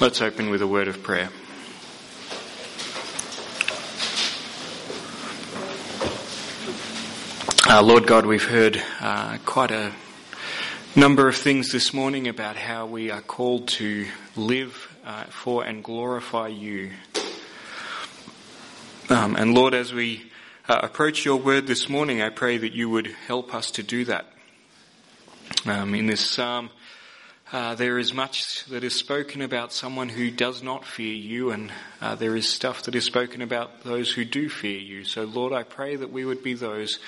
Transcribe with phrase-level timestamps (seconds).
[0.00, 1.28] Let's open with a word of prayer.
[7.68, 9.92] Uh, Lord God, we've heard uh, quite a
[10.96, 15.84] number of things this morning about how we are called to live uh, for and
[15.84, 16.92] glorify you.
[19.10, 20.30] Um, and Lord, as we
[20.66, 24.06] uh, approach your word this morning, I pray that you would help us to do
[24.06, 24.24] that.
[25.66, 26.70] Um, in this psalm,
[27.52, 31.72] uh, there is much that is spoken about someone who does not fear you, and
[32.00, 35.04] uh, there is stuff that is spoken about those who do fear you.
[35.04, 37.00] So, Lord, I pray that we would be those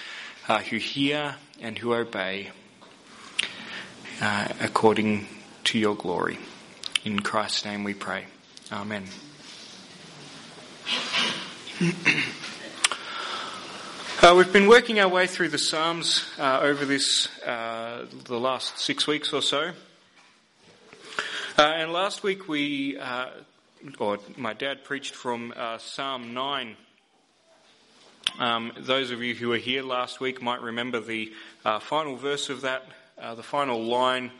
[0.48, 2.50] uh, who hear and who obey
[4.20, 5.28] uh, according
[5.64, 6.38] to your glory.
[7.04, 8.26] In Christ's name we pray.
[8.70, 9.04] Amen.
[14.24, 18.78] Uh, we've been working our way through the Psalms uh, over this uh, the last
[18.78, 19.72] six weeks or so,
[21.58, 23.26] uh, and last week we, uh,
[23.98, 26.76] or my dad preached from Psalm nine.
[28.38, 31.32] Um, those of you who were here last week might remember the
[31.80, 32.86] final verse of that.
[33.36, 34.30] the final line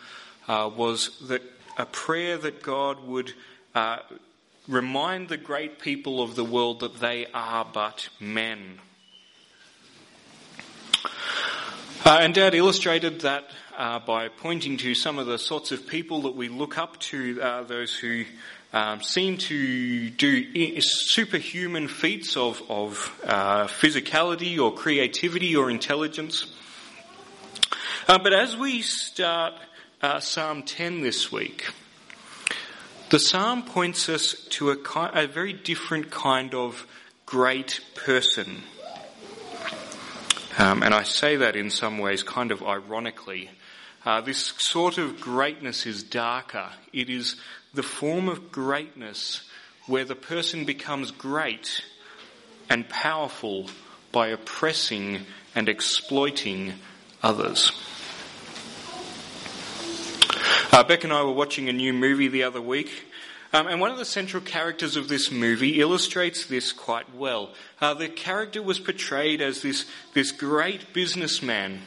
[0.48, 1.42] was that
[1.76, 3.32] a prayer that God would
[4.68, 8.78] remind the great people of the world that they are but men.
[12.04, 16.22] Uh, and Dad illustrated that uh, by pointing to some of the sorts of people
[16.22, 18.24] that we look up to, uh, those who
[18.72, 26.52] um, seem to do superhuman feats of, of uh, physicality or creativity or intelligence.
[28.08, 29.54] Uh, but as we start
[30.02, 31.70] uh, Psalm 10 this week,
[33.10, 34.76] the psalm points us to a,
[35.14, 36.84] a very different kind of
[37.26, 38.64] great person.
[40.58, 43.50] Um, and I say that in some ways kind of ironically.
[44.04, 46.70] Uh, this sort of greatness is darker.
[46.92, 47.36] It is
[47.72, 49.48] the form of greatness
[49.86, 51.82] where the person becomes great
[52.68, 53.68] and powerful
[54.10, 55.20] by oppressing
[55.54, 56.74] and exploiting
[57.22, 57.72] others.
[60.70, 62.90] Uh, Beck and I were watching a new movie the other week,
[63.52, 67.50] um, and one of the central characters of this movie illustrates this quite well.
[67.80, 71.82] Uh, the character was portrayed as this, this great businessman,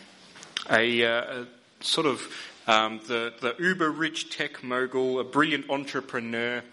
[0.70, 1.10] a, uh,
[1.44, 1.48] a
[1.82, 2.22] sort of
[2.68, 6.64] um, the, the uber rich tech mogul, a brilliant entrepreneur,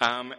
[0.00, 0.34] um,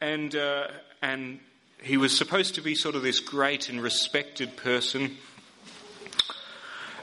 [0.00, 0.68] and, uh,
[1.02, 1.40] and
[1.82, 5.16] he was supposed to be sort of this great and respected person.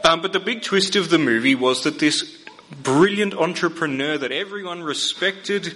[0.03, 2.37] Um, but the big twist of the movie was that this
[2.83, 5.75] brilliant entrepreneur that everyone respected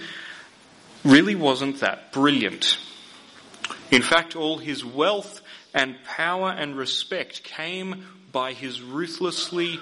[1.04, 2.78] really wasn't that brilliant.
[3.90, 5.42] In fact, all his wealth
[5.74, 9.80] and power and respect came by his ruthlessly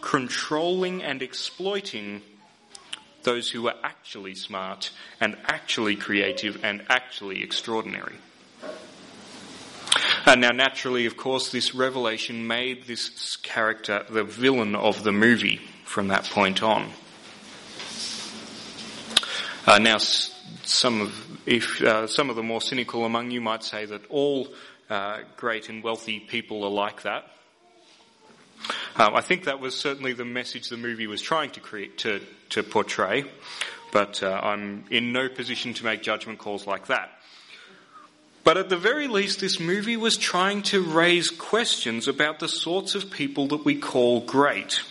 [0.00, 2.22] controlling and exploiting
[3.22, 4.90] those who were actually smart
[5.20, 8.16] and actually creative and actually extraordinary.
[10.26, 15.60] And now, naturally, of course, this revelation made this character the villain of the movie
[15.84, 16.90] from that point on.
[19.64, 23.84] Uh, now, some of, if uh, some of the more cynical among you might say
[23.84, 24.48] that all
[24.90, 27.30] uh, great and wealthy people are like that.
[28.96, 32.20] Um, I think that was certainly the message the movie was trying to create to
[32.50, 33.24] to portray,
[33.92, 37.10] but uh, I'm in no position to make judgment calls like that.
[38.42, 42.96] But at the very least, this movie was trying to raise questions about the sorts
[42.96, 44.82] of people that we call great,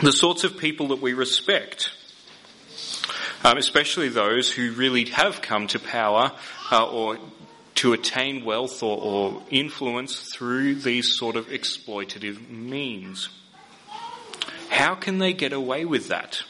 [0.00, 1.92] the sorts of people that we respect
[3.44, 6.32] um, especially those who really have come to power
[6.70, 7.18] uh, or
[7.76, 13.28] to attain wealth or, or influence through these sort of exploitative means.
[14.68, 16.42] How can they get away with that?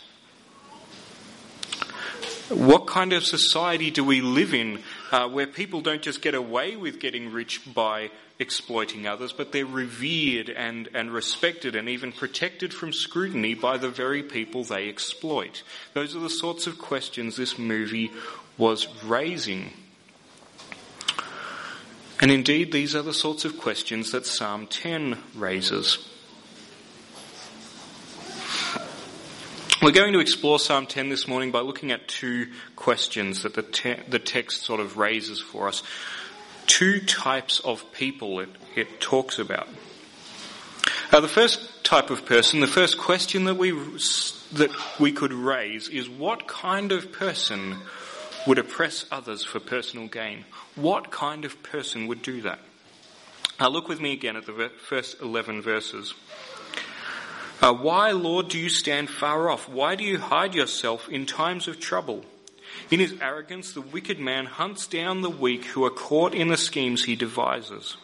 [2.48, 4.80] What kind of society do we live in
[5.12, 9.66] uh, where people don't just get away with getting rich by exploiting others, but they're
[9.66, 15.62] revered and, and respected and even protected from scrutiny by the very people they exploit.
[15.92, 18.10] Those are the sorts of questions this movie
[18.56, 19.70] was raising.
[22.22, 26.06] And indeed, these are the sorts of questions that Psalm 10 raises.
[29.82, 33.62] We're going to explore Psalm 10 this morning by looking at two questions that the,
[33.62, 35.82] te- the text sort of raises for us
[36.70, 39.68] two types of people it, it talks about.
[41.10, 43.72] Uh, the first type of person, the first question that we,
[44.52, 44.70] that
[45.00, 47.74] we could raise is what kind of person
[48.46, 50.44] would oppress others for personal gain?
[50.76, 52.60] What kind of person would do that?
[53.58, 56.14] Now look with me again at the first 11 verses.
[57.60, 59.68] Uh, Why, Lord, do you stand far off?
[59.68, 62.24] Why do you hide yourself in times of trouble?
[62.90, 66.56] In his arrogance, the wicked man hunts down the weak who are caught in the
[66.56, 67.96] schemes he devises.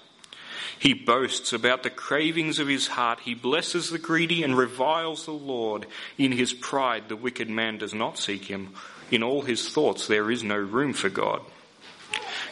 [0.79, 3.21] He boasts about the cravings of his heart.
[3.21, 5.87] He blesses the greedy and reviles the Lord.
[6.19, 8.75] In his pride, the wicked man does not seek him.
[9.11, 11.41] In all his thoughts, there is no room for God.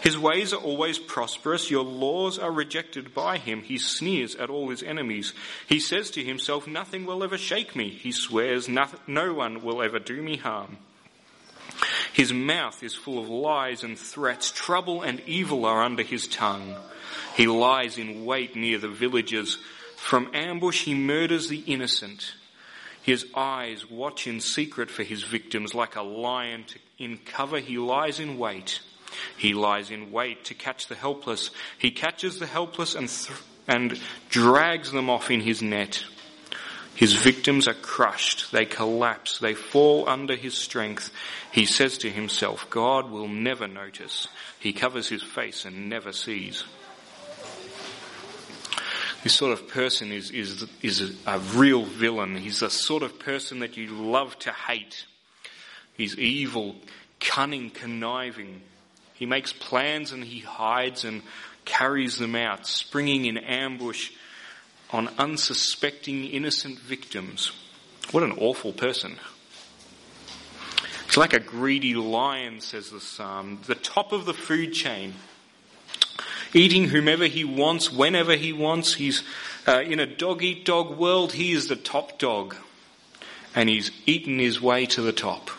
[0.03, 1.71] His ways are always prosperous.
[1.71, 3.63] Your laws are rejected by him.
[3.63, 5.33] He sneers at all his enemies.
[5.67, 7.89] He says to himself, Nothing will ever shake me.
[7.89, 10.77] He swears, No one will ever do me harm.
[12.15, 14.53] His mouth is full of lies and threats.
[14.53, 16.77] Trouble and evil are under his tongue.
[17.35, 19.59] He lies in wait near the villages.
[19.97, 22.35] From ambush he murders the innocent.
[23.03, 26.67] His eyes watch in secret for his victims like a lion
[26.99, 27.59] in cover.
[27.59, 28.79] He lies in wait.
[29.37, 31.51] He lies in wait to catch the helpless.
[31.79, 36.05] He catches the helpless and, th- and drags them off in his net.
[36.95, 38.53] His victims are crushed.
[38.53, 39.39] They collapse.
[39.39, 41.11] They fall under his strength.
[41.51, 44.29] He says to himself, God will never notice.
[44.61, 46.65] He covers his face and never sees.
[49.25, 52.37] This sort of person is, is, is a real villain.
[52.37, 55.07] He's the sort of person that you love to hate.
[55.95, 56.77] He's evil,
[57.21, 58.61] cunning, conniving.
[59.15, 61.23] He makes plans and he hides and
[61.65, 64.11] carries them out, springing in ambush
[64.95, 67.51] on unsuspecting innocent victims.
[68.13, 69.17] What an awful person.
[71.07, 75.15] He's like a greedy lion, says the psalm, the top of the food chain,
[76.53, 78.95] eating whomever he wants, whenever he wants.
[78.95, 79.25] He's
[79.67, 82.55] uh, in a dog eat dog world, he is the top dog.
[83.53, 85.51] And he's eaten his way to the top.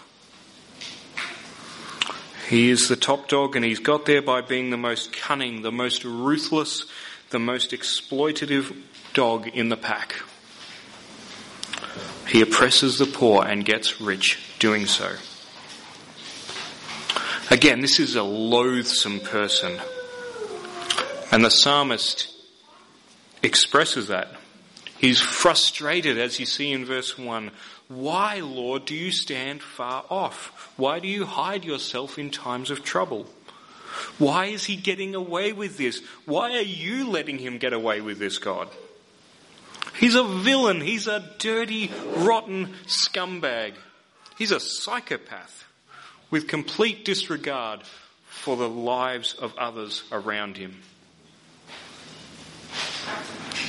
[2.47, 5.73] He is the top dog and he's got there by being the most cunning, the
[5.73, 6.85] most ruthless,
[7.31, 8.73] the most exploitative
[9.15, 10.15] dog in the pack.
[12.27, 15.15] He oppresses the poor and gets rich doing so.
[17.49, 19.79] Again, this is a loathsome person.
[21.31, 22.31] And the psalmist
[23.41, 24.35] expresses that.
[24.97, 27.51] He's frustrated, as you see in verse 1.
[27.87, 30.73] Why, Lord, do you stand far off?
[30.77, 33.27] Why do you hide yourself in times of trouble?
[34.17, 36.01] Why is he getting away with this?
[36.25, 38.67] Why are you letting him get away with this, God?
[39.99, 40.81] He's a villain.
[40.81, 43.73] He's a dirty, rotten scumbag.
[44.37, 45.65] He's a psychopath
[46.29, 47.81] with complete disregard
[48.27, 50.81] for the lives of others around him.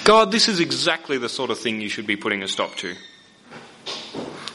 [0.04, 2.94] God, this is exactly the sort of thing you should be putting a stop to.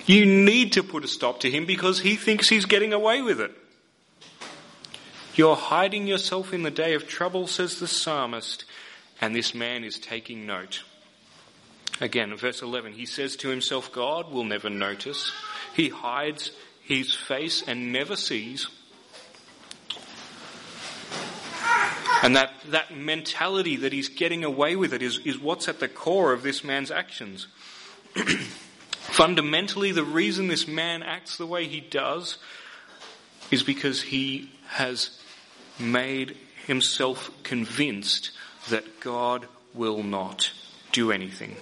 [0.06, 3.40] You need to put a stop to him because he thinks he's getting away with
[3.40, 3.52] it.
[5.36, 8.66] You're hiding yourself in the day of trouble, says the psalmist,
[9.22, 10.84] and this man is taking note.
[12.02, 15.32] Again, verse 11, he says to himself, God will never notice.
[15.76, 16.52] He hides
[16.82, 18.68] his face and never sees.
[22.24, 25.88] And that, that mentality that he's getting away with it is, is what's at the
[25.88, 27.46] core of this man's actions.
[28.16, 32.40] Fundamentally, the reason this man acts the way he does
[33.52, 35.20] is because he has
[35.78, 38.32] made himself convinced
[38.70, 40.52] that God will not
[40.92, 41.56] do anything.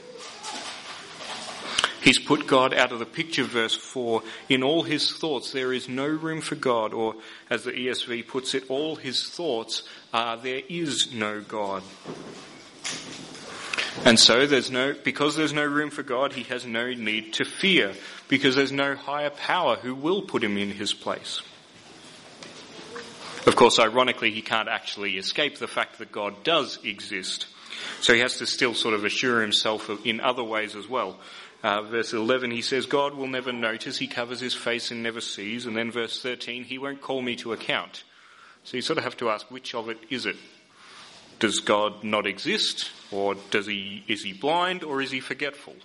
[2.02, 4.24] He's put God out of the picture, verse 4.
[4.48, 7.16] In all his thoughts, there is no room for God, or
[7.50, 9.84] as the ESV puts it, all his thoughts
[10.14, 11.84] are, there is no God.
[14.06, 17.46] And so there's no, because there's no room for God, he has no need to
[17.46, 17.94] fear,
[18.30, 21.42] because there's no higher power who will put him in his place.
[23.46, 27.48] Of course, ironically, he can't actually escape the fact that God does exist.
[28.02, 31.20] So he has to still sort of assure himself in other ways as well.
[31.62, 35.20] Uh, verse 11, he says, God will never notice, he covers his face and never
[35.20, 35.66] sees.
[35.66, 38.04] And then verse 13, he won't call me to account.
[38.64, 40.38] So you sort of have to ask, which of it is it?
[41.40, 42.92] Does God not exist?
[43.12, 45.76] Or does he, is he blind or is he forgetful?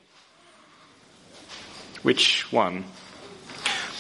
[2.03, 2.85] Which one?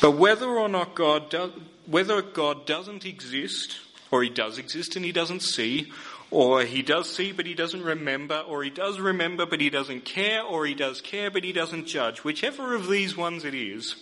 [0.01, 1.53] But whether or not God does,
[1.87, 3.79] whether God doesn't exist,
[4.11, 5.93] or he does exist and he doesn't see,
[6.35, 10.05] or he does see but he doesn't remember, or he does remember but he doesn't
[10.05, 12.25] care, or he does care but he doesn't judge.
[12.25, 13.95] Whichever of these ones it is,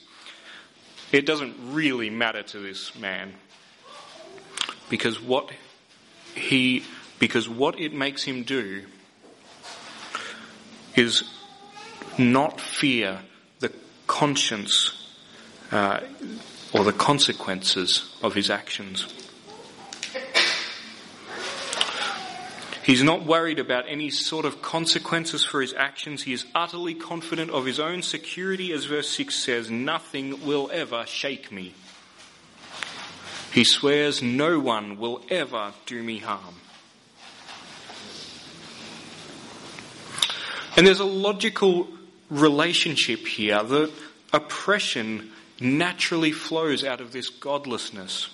[1.12, 3.34] it doesn't really matter to this man.
[4.88, 5.50] Because what
[6.34, 6.84] he,
[7.18, 8.84] because what it makes him do
[10.96, 11.24] is
[12.16, 13.18] not fear
[13.60, 13.70] the
[14.06, 15.14] conscience
[15.70, 16.00] uh,
[16.72, 19.21] or the consequences of his actions.
[22.84, 26.24] He's not worried about any sort of consequences for his actions.
[26.24, 31.06] He is utterly confident of his own security, as verse 6 says, Nothing will ever
[31.06, 31.74] shake me.
[33.52, 36.56] He swears no one will ever do me harm.
[40.76, 41.86] And there's a logical
[42.30, 43.92] relationship here that
[44.32, 48.28] oppression naturally flows out of this godlessness.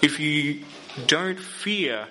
[0.00, 0.62] If you
[1.06, 2.06] don't fear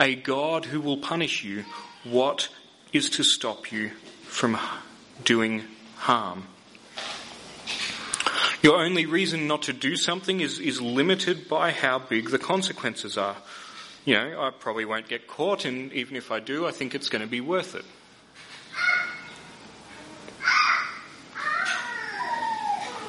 [0.00, 1.64] a God who will punish you,
[2.04, 2.48] what
[2.92, 3.90] is to stop you
[4.24, 4.58] from
[5.24, 5.64] doing
[5.96, 6.48] harm?
[8.62, 13.18] Your only reason not to do something is, is limited by how big the consequences
[13.18, 13.36] are.
[14.06, 17.08] You know, I probably won't get caught, and even if I do, I think it's
[17.08, 17.84] going to be worth it.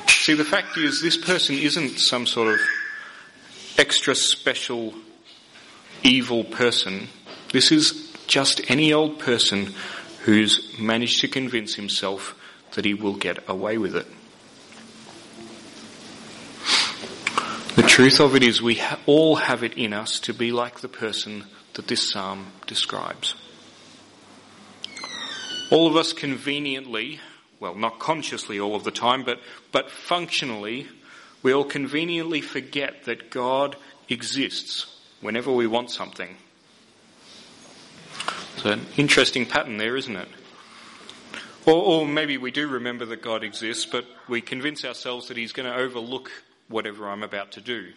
[0.10, 2.60] See, the fact is, this person isn't some sort of
[3.77, 4.94] extra special
[6.05, 7.07] evil person.
[7.51, 9.74] This is just any old person
[10.24, 12.35] who's managed to convince himself
[12.74, 14.07] that he will get away with it.
[17.75, 20.79] The truth of it is, we ha- all have it in us to be like
[20.79, 23.35] the person that this psalm describes.
[25.71, 27.19] All of us conveniently
[27.59, 29.39] well, not consciously all of the time, but,
[29.71, 30.88] but functionally,
[31.41, 33.75] we all conveniently forget that God
[34.09, 34.95] exists
[35.25, 36.36] whenever we want something.
[38.55, 40.29] It's an interesting pattern there, isn't it?
[41.65, 45.51] Or, or maybe we do remember that God exists, but we convince ourselves that He's
[45.51, 46.32] going to overlook
[46.70, 47.88] whatever I'm about to do.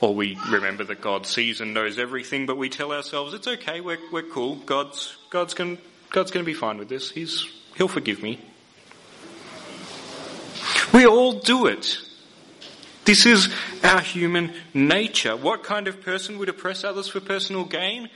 [0.00, 3.80] Or we remember that God sees and knows everything, but we tell ourselves it's okay,
[3.80, 5.78] we're, we're cool, God's, God's going
[6.14, 7.10] God's going to be fine with this.
[7.10, 7.44] He's,
[7.76, 8.38] He'll forgive me.
[10.92, 11.98] We all do it.
[13.04, 15.36] This is our human nature.
[15.36, 18.08] What kind of person would oppress others for personal gain?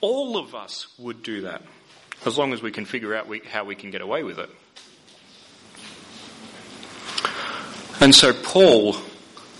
[0.00, 1.62] All of us would do that,
[2.26, 4.50] as long as we can figure out we, how we can get away with it.
[8.00, 8.96] And so Paul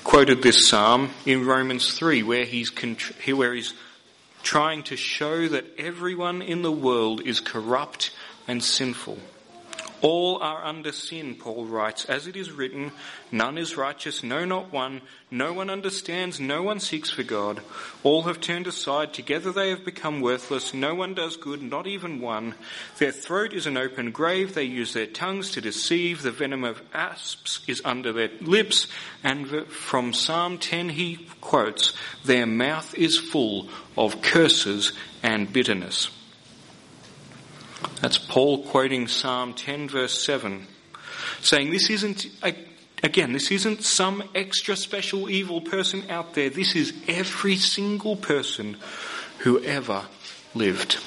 [0.02, 2.70] quoted this psalm in Romans 3, where he's,
[3.26, 3.74] where he's
[4.42, 8.10] trying to show that everyone in the world is corrupt
[8.46, 9.18] and sinful.
[10.04, 12.92] All are under sin, Paul writes, as it is written,
[13.32, 15.00] none is righteous, no, not one.
[15.30, 17.62] No one understands, no one seeks for God.
[18.02, 20.74] All have turned aside, together they have become worthless.
[20.74, 22.54] No one does good, not even one.
[22.98, 26.20] Their throat is an open grave, they use their tongues to deceive.
[26.20, 28.88] The venom of asps is under their lips.
[29.22, 31.94] And from Psalm 10 he quotes,
[32.26, 34.92] their mouth is full of curses
[35.22, 36.10] and bitterness.
[38.00, 40.66] That's Paul quoting Psalm 10 verse 7,
[41.40, 42.26] saying this isn't,
[43.02, 46.50] again, this isn't some extra special evil person out there.
[46.50, 48.76] This is every single person
[49.38, 50.04] who ever
[50.54, 50.98] lived.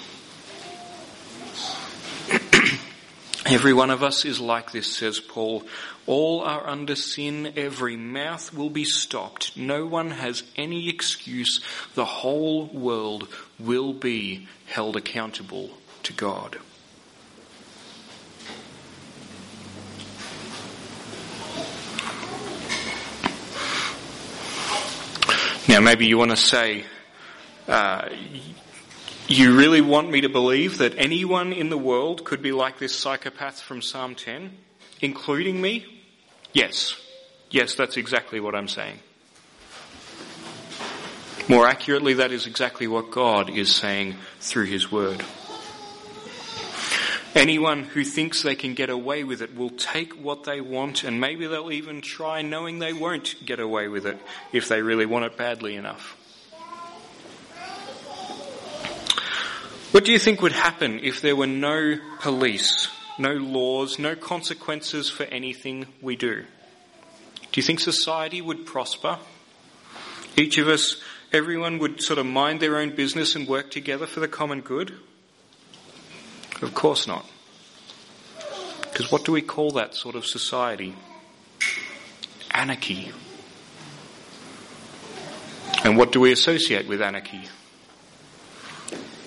[3.46, 5.64] Every one of us is like this, says Paul.
[6.06, 7.54] All are under sin.
[7.56, 9.56] Every mouth will be stopped.
[9.56, 11.62] No one has any excuse.
[11.96, 15.70] The whole world will be held accountable
[16.04, 16.58] to God.
[25.78, 26.86] Now, maybe you want to say,
[27.68, 28.10] uh,
[29.28, 32.98] you really want me to believe that anyone in the world could be like this
[32.98, 34.58] psychopath from Psalm 10,
[35.02, 35.86] including me?
[36.52, 37.00] Yes.
[37.52, 38.98] Yes, that's exactly what I'm saying.
[41.48, 45.24] More accurately, that is exactly what God is saying through His Word.
[47.38, 51.22] Anyone who thinks they can get away with it will take what they want and
[51.22, 54.18] maybe they'll even try knowing they won't get away with it
[54.52, 56.18] if they really want it badly enough.
[59.92, 62.88] What do you think would happen if there were no police,
[63.20, 66.42] no laws, no consequences for anything we do?
[67.52, 69.20] Do you think society would prosper?
[70.36, 71.00] Each of us,
[71.32, 74.98] everyone would sort of mind their own business and work together for the common good?
[76.62, 77.26] Of course not.
[78.82, 80.96] Because what do we call that sort of society?
[82.52, 83.12] Anarchy.
[85.84, 87.44] And what do we associate with anarchy?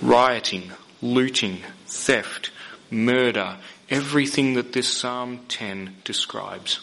[0.03, 2.51] Rioting, looting, theft,
[2.91, 3.59] murder,
[3.89, 6.81] everything that this Psalm 10 describes.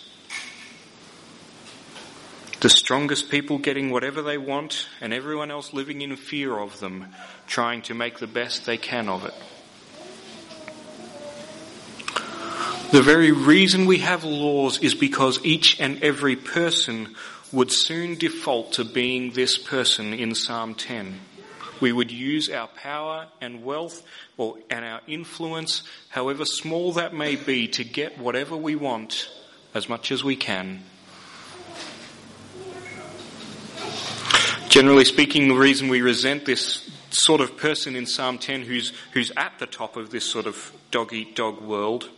[2.62, 7.08] The strongest people getting whatever they want and everyone else living in fear of them,
[7.46, 9.34] trying to make the best they can of it.
[12.90, 17.16] The very reason we have laws is because each and every person
[17.52, 21.20] would soon default to being this person in Psalm 10.
[21.82, 24.04] We would use our power and wealth
[24.38, 29.30] or, and our influence, however small that may be, to get whatever we want
[29.74, 30.82] as much as we can.
[34.70, 39.32] Generally speaking, the reason we resent this sort of person in Psalm 10 who's, who's
[39.36, 42.10] at the top of this sort of dog eat dog world,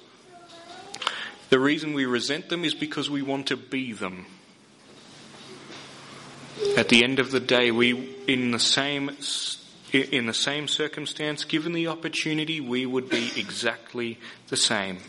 [1.49, 4.25] the reason we resent them is because we want to be them.
[6.77, 9.11] At the end of the day, we, in the same,
[9.93, 14.99] in the same circumstance, given the opportunity, we would be exactly the same.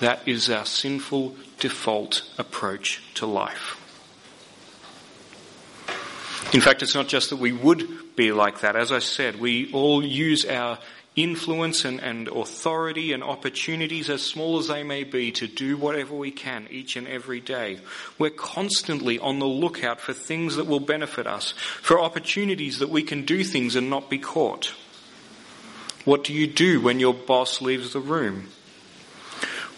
[0.00, 3.82] That is our sinful default approach to life.
[6.52, 8.76] In fact, it's not just that we would be like that.
[8.76, 10.78] As I said, we all use our
[11.16, 16.14] influence and, and, authority and opportunities, as small as they may be, to do whatever
[16.14, 17.80] we can each and every day.
[18.18, 23.02] We're constantly on the lookout for things that will benefit us, for opportunities that we
[23.02, 24.74] can do things and not be caught.
[26.04, 28.48] What do you do when your boss leaves the room?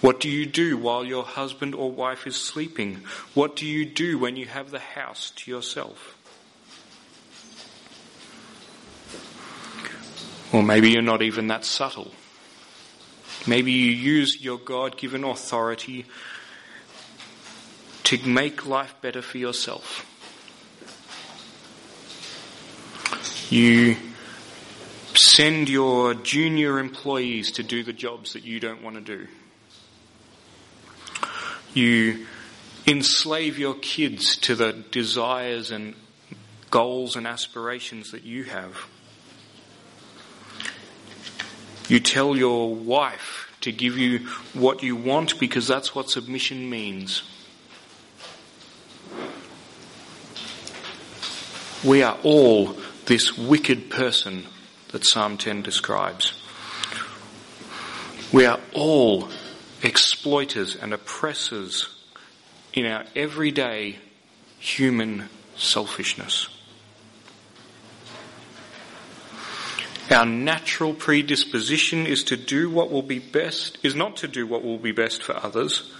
[0.00, 3.02] What do you do while your husband or wife is sleeping?
[3.35, 6.17] What do you do when you have the house to yourself?
[10.52, 12.12] Or maybe you're not even that subtle.
[13.46, 16.06] Maybe you use your God given authority
[18.04, 20.04] to make life better for yourself.
[23.50, 23.96] You
[25.14, 29.26] send your junior employees to do the jobs that you don't want to do.
[31.74, 32.26] You
[32.86, 35.94] enslave your kids to the desires and
[36.70, 38.86] goals and aspirations that you have.
[41.88, 47.23] You tell your wife to give you what you want because that's what submission means.
[51.85, 52.76] We are all
[53.07, 54.45] this wicked person
[54.88, 56.35] that Psalm 10 describes.
[58.33, 59.28] We are all
[59.83, 61.88] exploiters and oppressors
[62.75, 63.97] in our everyday
[64.59, 66.49] human selfishness.
[70.11, 74.64] Our natural predisposition is to do what will be best, is not to do what
[74.64, 75.92] will be best for others,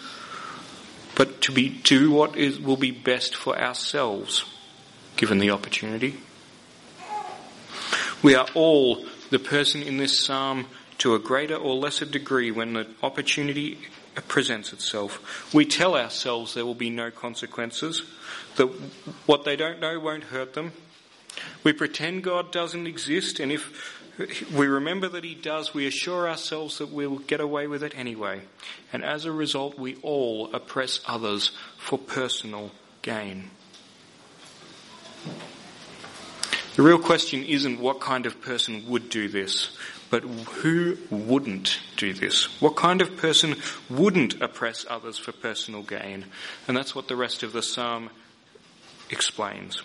[1.14, 4.44] but to be, do what is, will be best for ourselves,
[5.16, 6.16] given the opportunity.
[8.23, 10.66] We are all the person in this psalm
[10.99, 13.79] to a greater or lesser degree when the opportunity
[14.27, 15.53] presents itself.
[15.55, 18.03] We tell ourselves there will be no consequences,
[18.57, 18.66] that
[19.27, 20.73] what they don't know won't hurt them.
[21.62, 23.97] We pretend God doesn't exist, and if
[24.52, 28.40] we remember that he does, we assure ourselves that we'll get away with it anyway.
[28.92, 33.50] And as a result, we all oppress others for personal gain.
[36.74, 39.76] The real question isn't what kind of person would do this,
[40.11, 42.61] but who wouldn't do this?
[42.61, 43.57] What kind of person
[43.90, 46.26] wouldn't oppress others for personal gain?
[46.66, 48.11] And that's what the rest of the psalm
[49.11, 49.83] explains.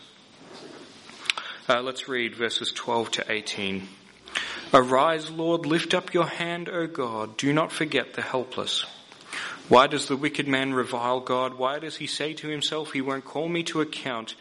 [1.67, 3.87] Uh, let's read verses 12 to 18.
[4.75, 7.37] Arise, Lord, lift up your hand, O God.
[7.37, 8.85] Do not forget the helpless.
[9.69, 11.59] Why does the wicked man revile God?
[11.59, 14.33] Why does he say to himself, He won't call me to account?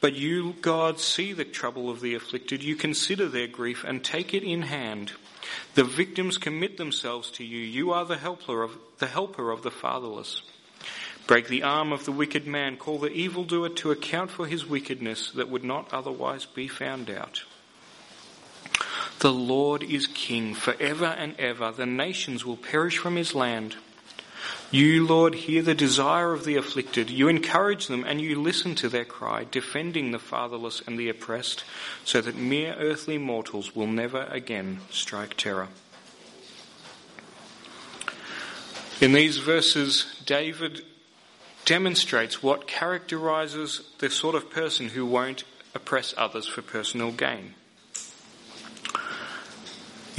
[0.00, 2.64] But you, God, see the trouble of the afflicted.
[2.64, 5.12] You consider their grief and take it in hand.
[5.74, 7.58] The victims commit themselves to you.
[7.58, 10.42] You are the helper of the helper of the fatherless.
[11.28, 12.78] Break the arm of the wicked man.
[12.78, 17.44] Call the evildoer to account for his wickedness that would not otherwise be found out.
[19.20, 21.72] The Lord is king forever and ever.
[21.72, 23.76] The nations will perish from his land.
[24.70, 27.10] You, Lord, hear the desire of the afflicted.
[27.10, 31.64] You encourage them and you listen to their cry, defending the fatherless and the oppressed,
[32.04, 35.68] so that mere earthly mortals will never again strike terror.
[39.00, 40.84] In these verses, David
[41.64, 47.54] demonstrates what characterizes the sort of person who won't oppress others for personal gain.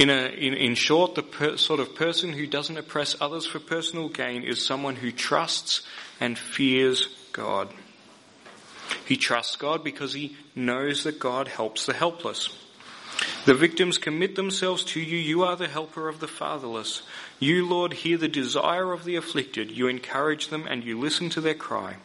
[0.00, 3.58] In, a, in, in short, the per, sort of person who doesn't oppress others for
[3.58, 5.82] personal gain is someone who trusts
[6.18, 7.68] and fears God.
[9.04, 12.48] He trusts God because he knows that God helps the helpless.
[13.44, 15.18] The victims commit themselves to you.
[15.18, 17.02] You are the helper of the fatherless.
[17.38, 19.70] You, Lord, hear the desire of the afflicted.
[19.70, 21.96] You encourage them and you listen to their cry.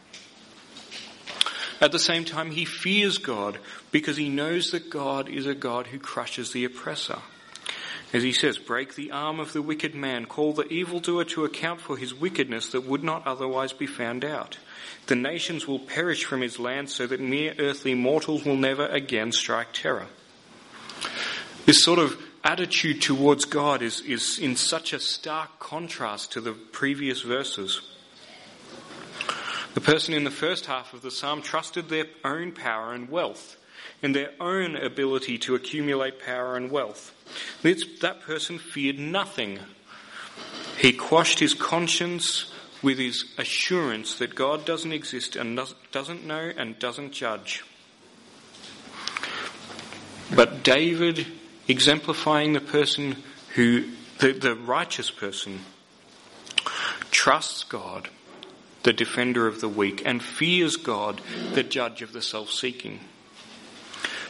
[1.80, 3.56] At the same time, he fears God
[3.90, 7.20] because he knows that God is a God who crushes the oppressor.
[8.16, 11.82] As he says, break the arm of the wicked man, call the evildoer to account
[11.82, 14.56] for his wickedness that would not otherwise be found out.
[15.06, 19.32] The nations will perish from his land so that mere earthly mortals will never again
[19.32, 20.06] strike terror.
[21.66, 26.52] This sort of attitude towards God is, is in such a stark contrast to the
[26.52, 27.82] previous verses.
[29.74, 33.58] The person in the first half of the psalm trusted their own power and wealth
[34.02, 37.12] and their own ability to accumulate power and wealth.
[37.62, 39.58] That person feared nothing.
[40.78, 45.58] He quashed his conscience with his assurance that God doesn't exist and
[45.92, 47.64] doesn't know and doesn't judge.
[50.34, 51.26] But David,
[51.68, 53.16] exemplifying the person
[53.54, 55.60] who, the, the righteous person,
[57.10, 58.08] trusts God,
[58.82, 61.20] the defender of the weak, and fears God,
[61.54, 63.00] the judge of the self-seeking.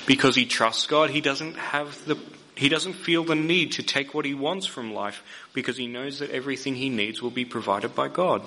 [0.07, 2.17] Because he trusts God, he doesn't have the
[2.57, 6.21] he doesn't feel the need to take what he wants from life because he knows
[6.21, 8.43] that everything he needs will be provided by God.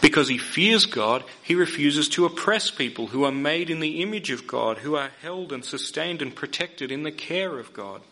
[0.00, 4.30] Because he fears God, he refuses to oppress people who are made in the image
[4.30, 8.02] of God, who are held and sustained and protected in the care of God.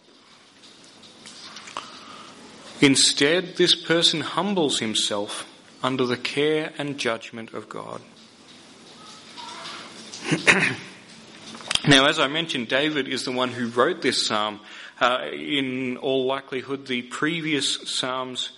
[2.80, 5.46] Instead, this person humbles himself
[5.84, 8.00] under the care and judgment of God.
[11.86, 14.60] now, as I mentioned, David is the one who wrote this psalm.
[15.00, 18.52] Uh, in all likelihood, the previous psalm's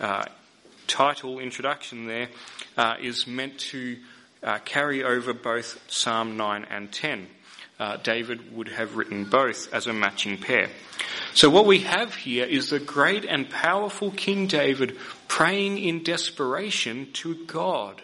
[0.00, 0.24] uh,
[0.86, 2.28] title introduction there
[2.76, 3.98] uh, is meant to
[4.42, 7.28] uh, carry over both Psalm 9 and 10.
[7.78, 10.68] Uh, David would have written both as a matching pair.
[11.34, 14.96] So what we have here is the great and powerful King David
[15.28, 18.02] praying in desperation to God,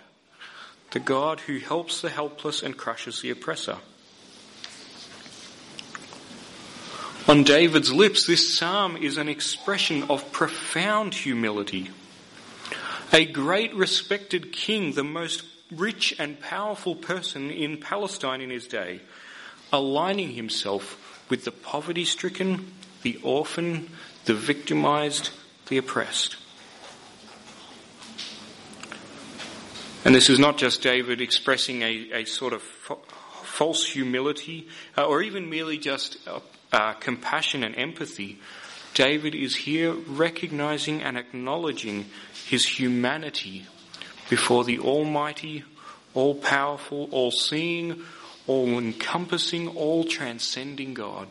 [0.93, 3.79] the God who helps the helpless and crushes the oppressor.
[7.29, 11.91] On David's lips, this psalm is an expression of profound humility.
[13.13, 19.03] A great respected king, the most rich and powerful person in Palestine in his day,
[19.71, 23.91] aligning himself with the poverty stricken, the orphan,
[24.25, 25.29] the victimized,
[25.67, 26.37] the oppressed.
[30.07, 32.63] And this is not just David expressing a, a sort of
[33.43, 36.17] false humility uh, or even merely just
[36.73, 38.39] uh, compassion and empathy.
[38.95, 42.07] David is here recognizing and acknowledging
[42.47, 43.67] his humanity
[44.29, 45.65] before the Almighty,
[46.15, 48.03] all powerful, all seeing,
[48.47, 51.29] all encompassing, all transcending God.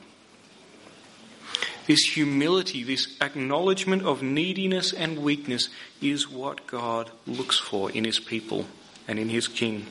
[1.88, 5.70] This humility, this acknowledgement of neediness and weakness
[6.02, 8.66] is what God looks for in his people
[9.08, 9.88] and in his king.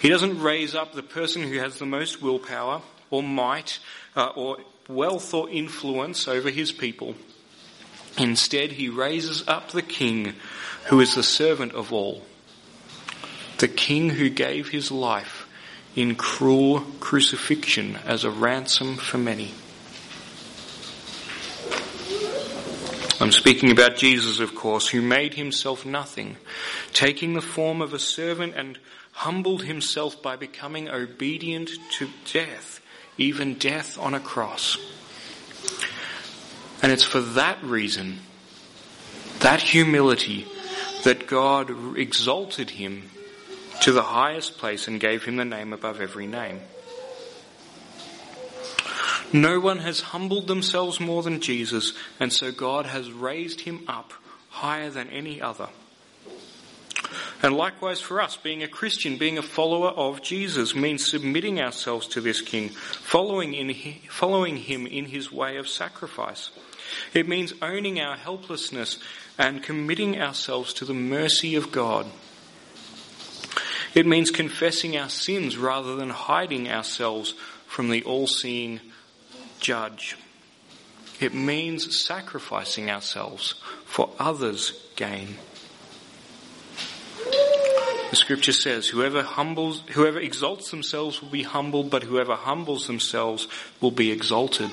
[0.00, 3.78] He doesn't raise up the person who has the most willpower or might
[4.16, 7.14] uh, or wealth or influence over his people.
[8.16, 10.34] Instead, he raises up the king
[10.86, 12.22] who is the servant of all.
[13.58, 15.48] The king who gave his life
[15.94, 19.52] in cruel crucifixion as a ransom for many.
[23.20, 26.36] I'm speaking about Jesus, of course, who made himself nothing,
[26.92, 28.78] taking the form of a servant and
[29.10, 32.80] humbled himself by becoming obedient to death,
[33.18, 34.78] even death on a cross.
[36.82, 38.20] And it's for that reason,
[39.40, 40.46] that humility,
[41.04, 43.10] that God exalted him
[43.82, 46.60] to the highest place and gave him the name above every name.
[49.32, 54.12] No one has humbled themselves more than Jesus, and so God has raised him up
[54.48, 55.68] higher than any other.
[57.42, 62.06] And likewise for us, being a Christian, being a follower of Jesus means submitting ourselves
[62.08, 63.74] to this King, following, in,
[64.08, 66.50] following him in his way of sacrifice.
[67.14, 68.98] It means owning our helplessness
[69.38, 72.06] and committing ourselves to the mercy of God.
[73.94, 77.34] It means confessing our sins rather than hiding ourselves
[77.66, 78.80] from the all-seeing
[79.60, 80.16] judge.
[81.20, 85.36] It means sacrificing ourselves for others' gain.
[88.10, 93.48] The scripture says, whoever humbles, whoever exalts themselves will be humbled, but whoever humbles themselves
[93.80, 94.70] will be exalted.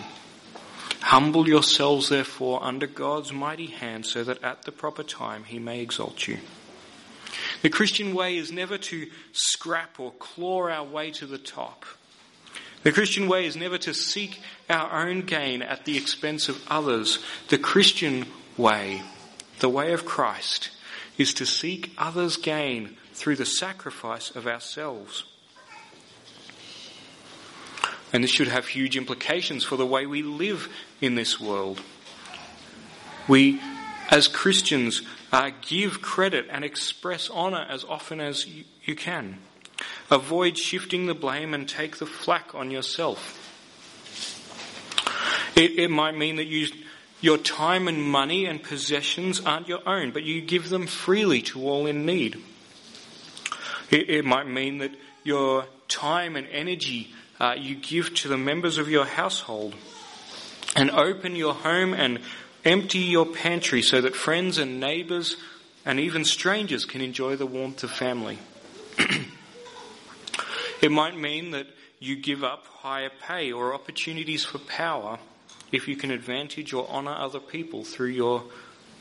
[1.02, 5.82] Humble yourselves therefore under God's mighty hand so that at the proper time he may
[5.82, 6.38] exalt you.
[7.62, 11.86] The Christian way is never to scrap or claw our way to the top.
[12.84, 17.20] The Christian way is never to seek our own gain at the expense of others.
[17.50, 19.02] The Christian way,
[19.60, 20.70] the way of Christ,
[21.18, 25.24] is to seek others' gain through the sacrifice of ourselves.
[28.12, 30.70] And this should have huge implications for the way we live
[31.02, 31.82] in this world.
[33.28, 33.60] We,
[34.10, 35.02] as Christians,
[35.32, 39.40] uh, give credit and express honour as often as you, you can.
[40.12, 43.42] Avoid shifting the blame and take the flak on yourself.
[45.56, 46.68] It, it might mean that you,
[47.22, 51.64] your time and money and possessions aren't your own, but you give them freely to
[51.68, 52.42] all in need.
[53.92, 54.92] It, it might mean that
[55.24, 59.76] your time and energy uh, you give to the members of your household
[60.76, 62.20] and open your home and
[62.64, 65.38] empty your pantry so that friends and neighbours
[65.86, 68.40] and even strangers can enjoy the warmth of family.
[70.82, 71.68] it might mean that
[72.00, 75.20] you give up higher pay or opportunities for power
[75.72, 78.44] if you can advantage or honour other people through your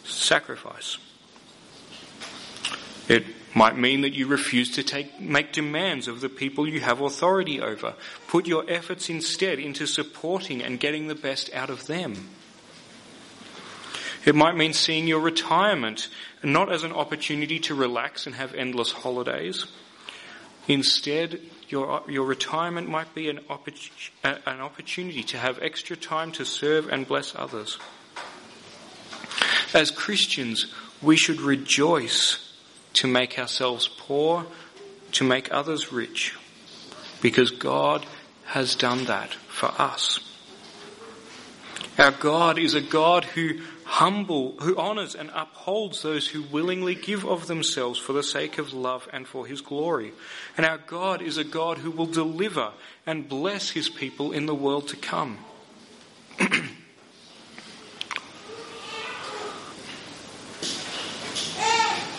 [0.05, 0.99] sacrifice.
[3.09, 7.01] It might mean that you refuse to take, make demands of the people you have
[7.01, 7.95] authority over.
[8.27, 12.31] Put your efforts instead into supporting and getting the best out of them.
[14.25, 16.09] It might mean seeing your retirement
[16.43, 19.67] not as an opportunity to relax and have endless holidays.
[20.67, 26.45] Instead, your, your retirement might be an, oppor- an opportunity to have extra time to
[26.45, 27.79] serve and bless others.
[29.75, 32.44] As Christians, we should rejoice
[32.95, 34.47] to make ourselves poor,
[35.13, 36.35] to make others rich,
[37.21, 38.05] because God
[38.47, 40.21] has done that for us.
[41.99, 47.25] Our God is a God who humble, who honors and upholds those who willingly give
[47.25, 50.13] of themselves for the sake of love and for his glory.
[50.57, 52.73] And our God is a God who will deliver
[53.07, 55.39] and bless his people in the world to come.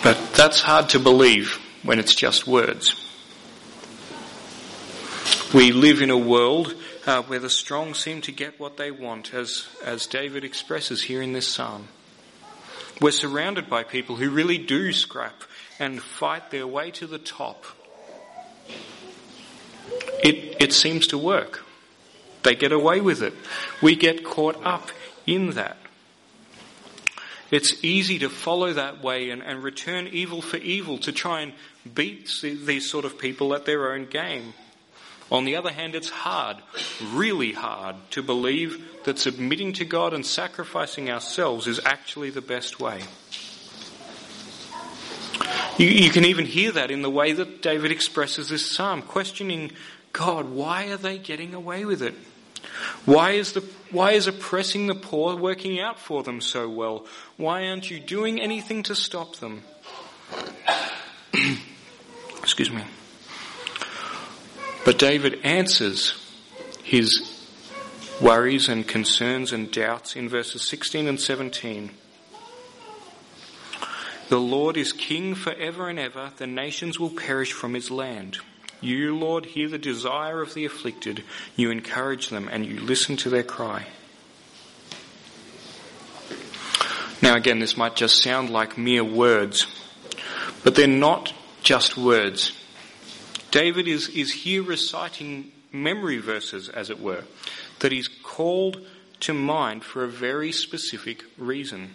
[0.04, 3.02] but that's hard to believe when it's just words.
[5.54, 9.34] We live in a world uh, where the strong seem to get what they want,
[9.34, 11.88] as, as David expresses here in this psalm.
[13.00, 15.44] We're surrounded by people who really do scrap
[15.80, 17.66] and fight their way to the top.
[20.24, 21.64] It, it seems to work.
[22.44, 23.34] They get away with it.
[23.82, 24.90] We get caught up
[25.26, 25.78] in that.
[27.52, 31.54] It's easy to follow that way and, and return evil for evil to try and
[31.94, 34.54] beat these sort of people at their own game.
[35.32, 36.58] On the other hand, it's hard,
[37.12, 42.80] really hard, to believe that submitting to God and sacrificing ourselves is actually the best
[42.80, 43.02] way.
[45.78, 49.72] You, you, can even hear that in the way that David expresses this psalm, questioning
[50.14, 52.14] God, why are they getting away with it?
[53.06, 57.06] Why is, the, why is oppressing the poor working out for them so well?
[57.38, 59.64] Why aren't you doing anything to stop them?
[62.40, 62.84] Excuse me.
[64.86, 66.14] But David answers
[66.84, 67.32] his
[68.22, 71.92] worries and concerns and doubts in verses 16 and 17.
[74.30, 76.32] The Lord is king forever and ever.
[76.38, 78.40] The nations will perish from his land.
[78.82, 81.24] You, Lord, hear the desire of the afflicted.
[81.56, 83.88] You encourage them and you listen to their cry.
[87.22, 89.66] Now again, this might just sound like mere words,
[90.64, 91.34] but they're not
[91.64, 92.52] just words.
[93.50, 97.24] David is, is here reciting memory verses, as it were,
[97.80, 98.86] that he's called
[99.22, 101.92] to mind for a very specific reason.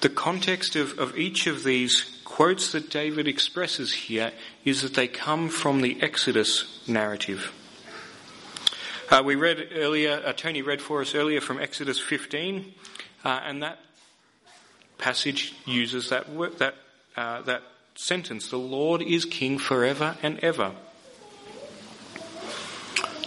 [0.00, 4.32] The context of, of each of these quotes that David expresses here
[4.64, 7.52] is that they come from the Exodus narrative.
[9.10, 12.72] Uh, we read earlier, uh, Tony read for us earlier from Exodus 15,
[13.26, 13.78] uh, and that
[14.96, 16.74] passage uses that word, that
[17.18, 17.62] uh, that
[17.96, 20.72] sentence, the Lord is king forever and ever.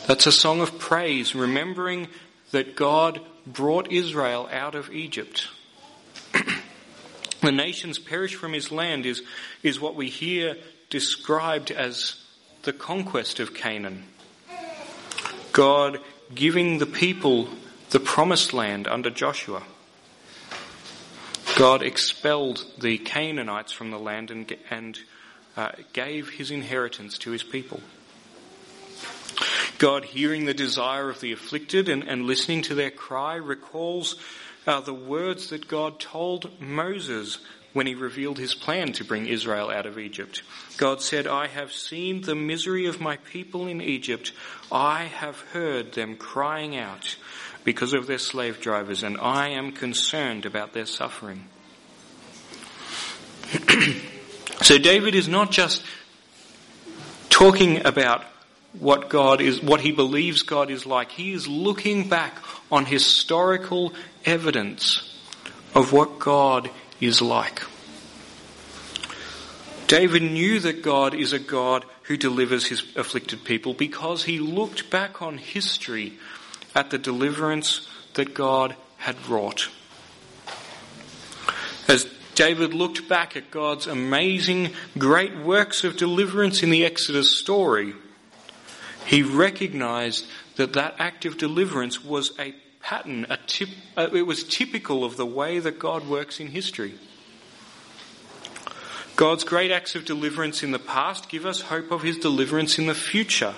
[0.08, 2.08] That's a song of praise, remembering
[2.50, 5.50] that God brought Israel out of Egypt.
[7.46, 9.22] The nations perish from his land is,
[9.64, 10.58] is what we hear
[10.90, 12.16] described as
[12.64, 14.04] the conquest of Canaan.
[15.52, 16.00] God
[16.34, 17.48] giving the people
[17.92, 19.64] the promised land under Joshua.
[21.58, 25.00] God expelled the Canaanites from the land and, and
[25.56, 27.80] uh, gave his inheritance to his people.
[29.78, 34.16] God, hearing the desire of the afflicted and, and listening to their cry, recalls
[34.66, 37.40] uh, the words that God told Moses
[37.74, 40.44] when he revealed his plan to bring Israel out of Egypt.
[40.78, 44.32] God said, I have seen the misery of my people in Egypt.
[44.72, 47.18] I have heard them crying out
[47.66, 51.50] because of their slave drivers, and I am concerned about their suffering.
[54.62, 55.84] so David is not just
[57.30, 58.24] talking about
[58.80, 61.12] what God is, what he believes God is like.
[61.12, 62.38] He is looking back
[62.72, 63.94] on historical
[64.26, 65.18] evidence
[65.74, 67.62] of what God is like.
[69.88, 74.90] David knew that God is a God who delivers his afflicted people because he looked
[74.90, 76.14] back on history
[76.74, 79.70] at the deliverance that God had wrought.
[81.88, 87.94] As David looked back at God's amazing, great works of deliverance in the Exodus story.
[89.06, 92.56] He recognized that that act of deliverance was a
[92.86, 96.94] pattern, tip, uh, it was typical of the way that God works in history.
[99.16, 102.86] God's great acts of deliverance in the past give us hope of his deliverance in
[102.86, 103.56] the future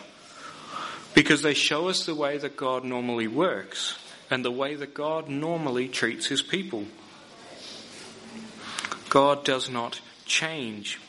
[1.13, 3.97] because they show us the way that God normally works
[4.29, 6.85] and the way that God normally treats his people.
[9.09, 11.01] God does not change.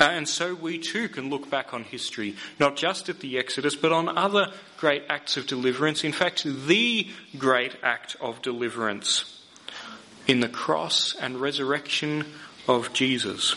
[0.00, 3.76] Uh, and so we too can look back on history, not just at the Exodus,
[3.76, 6.04] but on other great acts of deliverance.
[6.04, 9.42] In fact, the great act of deliverance
[10.26, 12.24] in the cross and resurrection
[12.66, 13.56] of Jesus.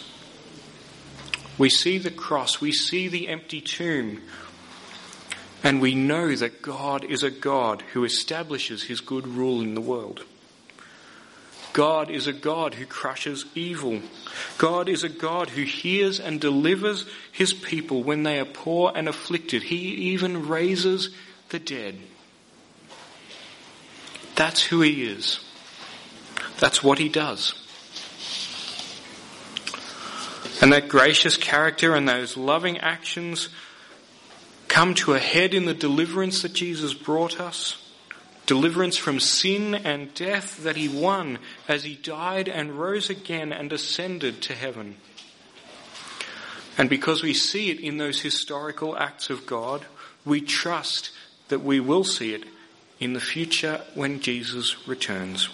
[1.57, 4.21] We see the cross, we see the empty tomb,
[5.63, 9.81] and we know that God is a God who establishes his good rule in the
[9.81, 10.23] world.
[11.77, 14.01] God is a God who crushes evil.
[14.57, 19.07] God is a God who hears and delivers his people when they are poor and
[19.07, 19.61] afflicted.
[19.61, 21.11] He even raises
[21.49, 21.99] the dead.
[24.33, 25.39] That's who he is.
[26.59, 27.53] That's what he does.
[30.63, 33.49] And that gracious character and those loving actions
[34.67, 37.86] come to a head in the deliverance that Jesus brought us.
[38.47, 43.71] Deliverance from sin and death that he won as he died and rose again and
[43.71, 44.95] ascended to heaven.
[46.77, 49.85] And because we see it in those historical acts of God,
[50.23, 51.11] we trust
[51.49, 52.45] that we will see it
[52.99, 55.49] in the future when Jesus returns.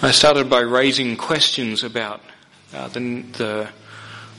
[0.00, 2.22] I started by raising questions about
[2.74, 3.68] uh, the, the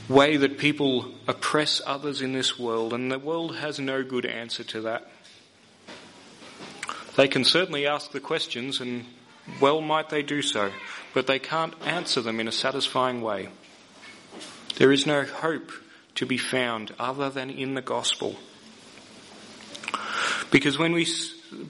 [0.09, 4.63] way that people oppress others in this world, and the world has no good answer
[4.63, 5.09] to that.
[7.15, 9.05] They can certainly ask the questions, and
[9.61, 10.71] well might they do so,
[11.13, 13.49] but they can't answer them in a satisfying way.
[14.77, 15.71] There is no hope
[16.15, 18.35] to be found other than in the gospel.
[20.51, 21.07] Because when we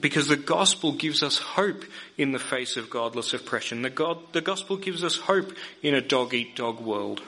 [0.00, 1.84] because the gospel gives us hope
[2.16, 3.82] in the face of godless oppression.
[3.82, 7.22] The, God, the gospel gives us hope in a dog eat dog world.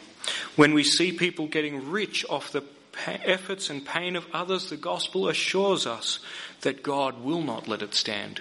[0.57, 2.64] When we see people getting rich off the
[3.07, 6.19] efforts and pain of others, the gospel assures us
[6.62, 8.40] that God will not let it stand.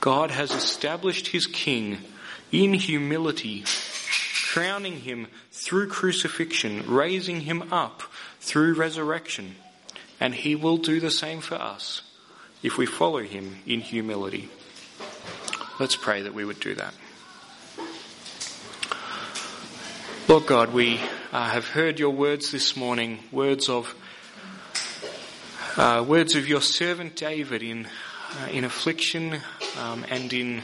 [0.00, 1.98] God has established his king
[2.52, 3.64] in humility,
[4.46, 8.02] crowning him through crucifixion, raising him up
[8.40, 9.56] through resurrection,
[10.18, 12.02] and he will do the same for us
[12.62, 14.48] if we follow him in humility.
[15.78, 16.94] Let's pray that we would do that.
[20.30, 21.00] Lord God, we
[21.32, 23.92] uh, have heard your words this morning, words of
[25.76, 29.40] uh, words of your servant David in uh, in affliction
[29.76, 30.62] um, and in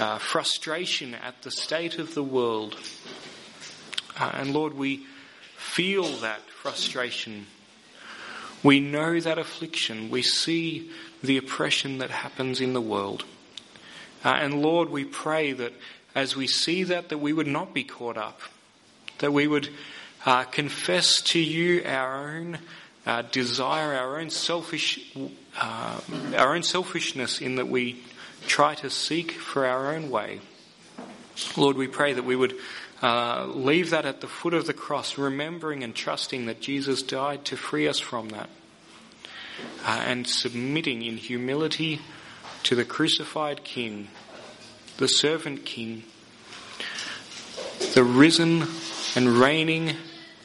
[0.00, 2.76] uh, frustration at the state of the world.
[4.18, 5.06] Uh, and Lord, we
[5.56, 7.46] feel that frustration
[8.64, 10.10] we know that affliction.
[10.10, 10.90] We see
[11.22, 13.24] the oppression that happens in the world.
[14.24, 15.72] Uh, and Lord, we pray that
[16.16, 18.40] as we see that, that we would not be caught up,
[19.18, 19.68] that we would
[20.24, 22.58] uh, confess to you our own
[23.04, 25.14] uh, desire, our own selfish,
[25.60, 26.00] uh,
[26.36, 28.02] our own selfishness in that we
[28.46, 30.40] try to seek for our own way.
[31.54, 32.56] Lord, we pray that we would
[33.02, 37.44] uh, leave that at the foot of the cross, remembering and trusting that Jesus died
[37.44, 38.48] to free us from that.
[39.84, 42.00] Uh, and submitting in humility
[42.62, 44.08] to the crucified King,
[44.98, 46.02] the servant King,
[47.94, 48.66] the risen
[49.14, 49.96] and reigning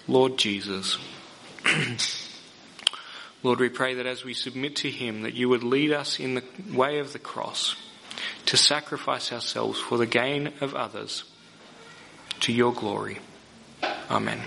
[0.07, 0.97] Lord Jesus.
[3.43, 6.35] Lord, we pray that as we submit to Him, that you would lead us in
[6.35, 7.75] the way of the cross
[8.47, 11.23] to sacrifice ourselves for the gain of others
[12.41, 13.19] to your glory.
[14.09, 14.41] Amen.